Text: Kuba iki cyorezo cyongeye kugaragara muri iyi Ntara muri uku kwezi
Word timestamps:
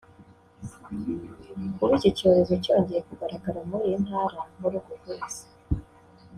Kuba 1.77 1.93
iki 1.99 2.09
cyorezo 2.17 2.53
cyongeye 2.63 3.01
kugaragara 3.07 3.59
muri 3.69 3.83
iyi 3.87 3.97
Ntara 4.05 4.39
muri 4.59 4.75
uku 4.79 4.93
kwezi 5.01 5.43